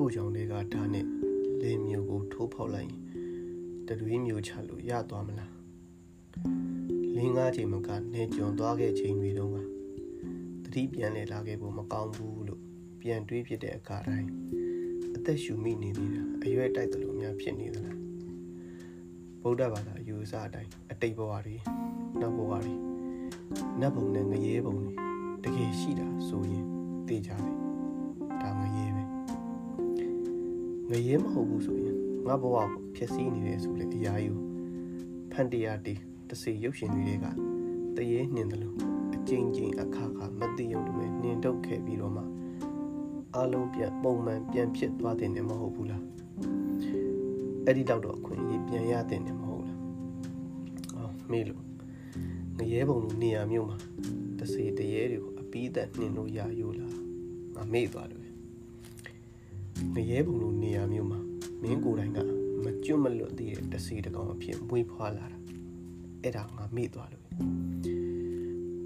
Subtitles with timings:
[0.00, 1.06] မိဖို့ကြောင့်တွေကဓာတ်နဲ့
[1.60, 3.00] လေမျိုးကိုထိုးဖောက်လိုက်ရင်
[3.88, 5.52] တတွေးမျိုးချလို့ရသွားမလား
[7.14, 9.56] လင်းကားချိန်မကနေကြုံသွားခဲ့ချိန်တွေတုန်းက
[10.64, 12.60] တတိပြန်လေလာခဲ့ဖို့မကောင်းဘူးလို့
[13.00, 14.28] ပြန်တွေးဖြစ်တဲ့အခါတိုင်း
[15.16, 17.98] အသက်ရှူမိနေသေးတာအရွယ်တိုက်တယ်လို့များဖြစ်နေသလား
[19.42, 21.56] ဗုဒ္ဓဘာသာယူဆအတိုင်းအတိတ်ဘဝတွေ
[22.20, 22.74] နောက်ဘဝတွေ
[23.80, 24.94] နတ်ဘုံနဲ့ငရေဘုံတွေ
[25.44, 26.64] တကယ်ရှိတာဆိုရင်
[27.08, 27.56] သိကြတယ်
[28.42, 28.99] ဒါငရေပဲ
[30.90, 34.34] ငရဲမဟုတ်ဘူးဆိုရင်ငါဘဝကိုဖြစ်စည်းနေတယ်ဆိုလေအရာယူ
[35.32, 35.94] ဖန်တရားတီ
[36.28, 37.26] တစေရုပ်ရှင်တွေက
[37.96, 38.76] တရေနှင်တယ်လို့
[39.14, 42.22] အကျဉ်းချင်းအခါခါမသိရုံတည်းနှင်ထုတ်ခဲ့ပြီးတော့မှ
[43.36, 46.04] အလုံးပြန်ပုံမှန်ပြန်ဖြစ်သွားတဲ့နေမဟုတ်ဘူးလား
[47.64, 49.78] အဲ့ဒီတော့တော့အခွင့်အရေးပြန်ရတဲ့နေမဟုတ်လား
[50.96, 51.62] အော်မေးလို့
[52.58, 53.78] ငရဲပုံလိုနေရာမျိုးမှာ
[54.38, 56.94] တစေတရေတွေကိုအပီးသက်နှင်လို့ရယူလား
[57.54, 58.29] ငါမေ့သွားတယ်
[59.94, 61.20] ငရဲပုံလိုနေရာမျိုးမှာ
[61.62, 62.18] မင်းကိုယ်တိုင်က
[62.64, 65.38] မကျွတ်မလွတ်သေးတဲ့တစီတကောင်အဖြစ်မွေးဖွားလာတာ
[66.22, 67.24] အဲ့ဒါငါမေ့သွားလို့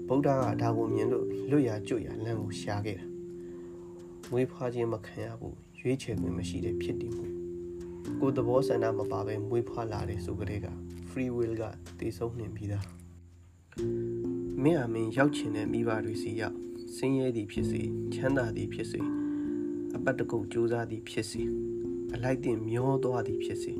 [0.07, 0.29] ဗုဒ္ဓက
[0.61, 3.07] ဒါကိုမြင်လို့လွတ်ရကျွတ်ရလမ်းကိုရှာခဲ့တာ
[4.31, 7.25] မွေးဖွားခြင်းမခံရဘူးရွေးချယ်ခွင့်မရှိတဲ့ဖြစ်တည်မှု
[8.19, 10.67] ကိုယ်သဘောဆန္ဒမပါဘဲမွေးဖွားလာတယ်ဆိုကြတဲ့က
[11.09, 11.63] free will က
[11.99, 12.87] တည်ဆုံးနေပြီးသား
[14.63, 16.57] မင်းအမင်းရောက်ချင်တဲ့မိဘတွေစီရောက်
[16.95, 17.81] ဆင်းရဲသည်ဖြစ်စေ
[18.13, 19.01] ချမ်းသာသည်ဖြစ်စေ
[19.95, 21.43] အပတ်တကုတ်ကြိုးစားသည်ဖြစ်စေ
[22.13, 23.73] အလိုက်တင်မျောသွားသည်ဖြစ်စေ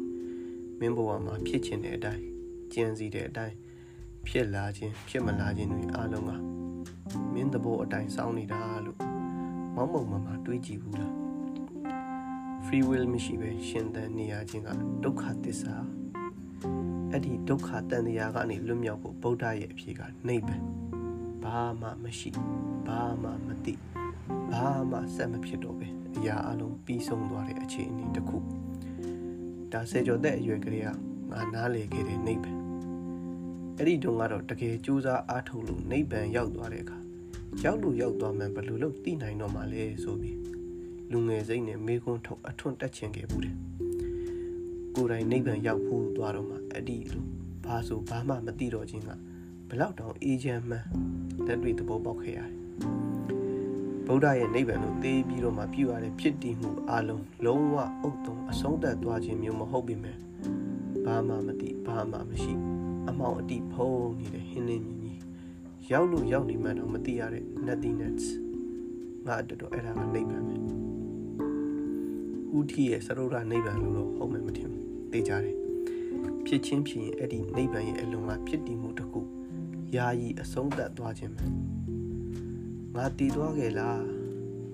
[0.79, 2.23] မင်းဘဝမှာဖြစ်ချင်တဲ့အတိုင်း
[2.73, 3.55] ကြံစီတဲ့အတိုင်း
[4.27, 6.31] ဖြစ်လာခြင်းဖြစ်မလာခြင်းတွေအားလုံးက
[7.33, 8.99] မင်းသဘောအတိုင်းစောင်းနေတာလို့
[9.75, 11.13] မောက်မုံမမှာတွေးကြည့်ဘူးလား
[12.65, 14.69] free will မရှိပဲရှင်သန်နေရခြင်းက
[15.03, 15.75] ဒုက္ခသစ္စာ
[17.11, 20.63] အဲ့ဒီဒုက္ခတန်တရားကနေလွတ်မြောက်ဖို့ဗုဒ္ဓရဲ့အဖြေကနိဗ္ဗာန်
[21.43, 22.29] ဘာမှမရှိ
[22.87, 23.73] ဘာမှမသိ
[24.51, 28.37] ဘာမှဆက်မဖြစ်တော့ပဲ အရာအလုံးပြီးဆုံးသွားတဲ့အခြေအနေတစ်ခု
[29.71, 30.87] ဒါစေကျော်တဲ့အရွယ်ကလေးက
[31.31, 32.59] ငါနားလေခဲ့တဲ့နိဗ္ဗာန်
[33.77, 36.97] အဲ့ဒီတုန်းကတော့တကယ်ကြိုးစားအားထုတ်လို့နိဗ္ဗာန်ရောက်သွားတဲ့အခါ
[37.63, 40.39] ရောက်လို့ရောက်သွားမှဘယ်လိုလုပ်သိနိုင်တော့မှလဲဆိုပြီး
[41.11, 43.55] လူငယ်စိတ်နဲ့မေခွန်းထုတ်အထွန်းတက်ချင်ခဲ့ဘူးတယ်
[44.95, 47.25] ကိုယ်တိုင်နိဗ္ဗာန်ရောက်ဖို့သွားတော့မှအဲ့ဒီလို
[47.65, 49.09] ဘာဆိုဘာမှမသိတော့ခြင်းက
[49.69, 50.87] ဘလောက်တောင်အေးချမ်းမှန်း
[51.47, 52.53] လက်တွေ့သဘောပေါက်ခဲ့ရတယ်
[54.07, 60.17] ဗုဒ္ဓရဲ့နိဗ္ဗာန်ကိုသိပြီးတော့မှပြုရတဲ့ဖြစ်တည်မှုအလုံးလုံးဝအုတ်တုံအဆုံးသတ်သွားခြင်းမျိုးမဟုတ်ပေမဲ့
[61.05, 62.53] ဘာမှမသိဘာမှမရှိ
[63.09, 65.19] အမောင်အတိဖုံးနေတဲ့ဟင်းလင်းမြင်းကြီး
[65.91, 68.23] ရောက်လို့ရောက်နေမှတော့မသိရတဲ့ nothingness
[69.27, 70.55] ငါတော်တော်အဲ့ဒါကနိဗ္ဗာန်ပဲ
[72.57, 75.55] ဥထီရဲ့စရုဒ္ဓနိဗ္ဗာန်လို့တော့ဟုတ်မှမထင်ဘူးသိကြတယ်
[76.45, 79.21] ဖြစ်ချင်းဖြစ်ရင်အဲ့ဒီနိဗ္ဗာန်ရဲ့အလုံးကဖြစ်တည်မှုတစ်ခု
[79.95, 81.45] ယာယီအဆုံးသတ်သွားခြင်းပဲ
[82.95, 84.01] ငါတည်သွားခဲ့လား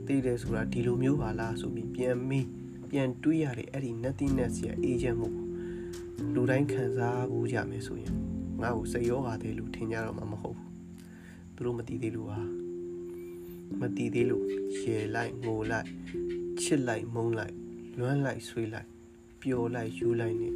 [0.08, 2.48] တည်တယ်ဆိုတာဒီလိုမျိုးပါလားဆိုပြီးပြန်မေး
[2.90, 5.30] ပြန်တွေးရတဲ့အဲ့ဒီ nothingness ရဲ့အေဂျင့်မှု
[6.34, 8.16] လူတိုင်းခံစားဘူးကြမယ်ဆိုရင်
[8.62, 10.72] ငါ့ကိုစိတ်ရောဂါသေးလို့ထင်ကြတော့မှာမဟုတ်ဘူး
[11.56, 12.40] သူတို့မတည်သေးလို့ပါ
[13.80, 14.46] မတည်သေးလို့
[14.80, 15.88] ရေလိုက်ငိုလိုက်
[16.62, 17.56] ချစ်လိုက်မုန်းလိုက်
[17.98, 18.88] လွမ်းလိုက်ဆွေးလိုက်
[19.42, 20.56] ပျော်လိုက်ယူလိုက်နဲ့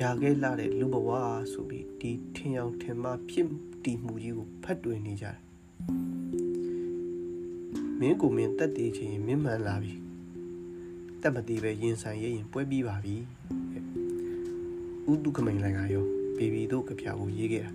[0.00, 1.10] ရာခဲ့လာတဲ့လူဘဝ
[1.52, 3.48] ဆိုပြီးဒီထင်အောင်ထင်မှားဖြစ်
[3.84, 5.38] တည်မှုကြီးကိုဖတ်တွင်နေကြတယ်
[6.23, 6.23] မ
[8.06, 9.94] င်းကိုမင်းတက်တည်ခြင်းမင်းမှန်လာပြီ
[11.22, 13.16] တက်မတည်ပဲရင်ဆိုင်ရရင်ပွဲပြီးပါပြီ
[15.10, 16.04] ဥတုကမိန်လိုင်ကရော
[16.36, 17.70] ဘေဘီတို့ကြပြကိုရေးခဲ့တာ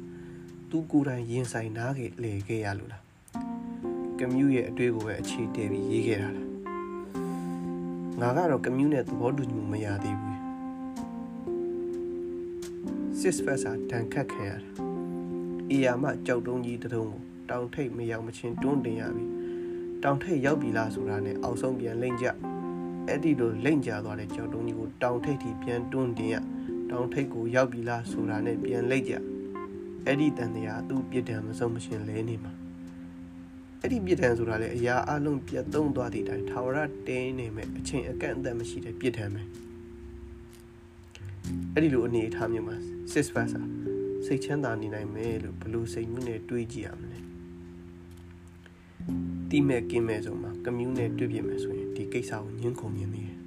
[0.69, 3.03] သူကိုယ်တိုင်ရင်ဆိုင်နားခဲ့လေခဲ့ရလို့လား
[4.19, 10.39] ကမြူရဲ့အတွေ့ကိုပဲအခြေတည်ပြီးရေးခဲ့တာလားငါကတော့ကမြူနဲ့သဘောတူညီမှုမရသေးဘူး
[13.19, 14.69] စစ်ဖက်စာတန်ခတ်ခံရတာ
[15.71, 19.25] အေယာမကြောက်တုံးကြီးတုံးကိုတောင်ထိပ်မရောက်မချင်းတွန်းတင်ရပြီ
[20.03, 22.27] တောင်ထိပ်ရောက်ပြီလားဆိုတာနဲ့အောက်ဆုံးပြန်လိမ့်ကြ
[23.07, 26.35] အဲ့ဒီလိုလိမ့်ကြသွားတဲ့ကြောက်တုံးကြီးကိုတောင်ထိပ်ထိပြန်တွန်းတင်ရ
[26.89, 29.13] တောင်ထိပ်ကိုရောက်ပြီလားဆိုတာနဲ့ပြန်လိမ့်ကြ
[30.05, 32.53] အဲ့ဒီတန်တရားသူ့ပြစ်ဒဏ်မဆုံးမရှင်လဲနေမှာ
[33.81, 39.41] အဲ့ဒီပြစ်ဒဏ်ဆိုတာလေအရာအလုံးပြတ်သုံးသွားသည့်တိုင်ထာဝရတင်းနေမဲ့အချိန်အကန့်အသတ်မရှိတဲ့ပြစ်ဒဏ်ပဲ
[41.73, 42.75] အဲ့ဒီလိုအနေအထားမျိုးမှာ
[43.11, 43.61] six versa
[44.25, 47.08] စိတ်ချမ်းသာနေနိုင်မယ်လို့ဘလို့စိတ်မျိုးနဲ့တွေးကြည့်ရမလဲ
[49.51, 53.38] တိမဲ့ကင်းမဲ့ဆိုမှာကမြူးနဲ့တွေ့ပြမယ်ဆိုရင်ဒီကိစ္စကိုညှင်းခုန်နေနေတယ်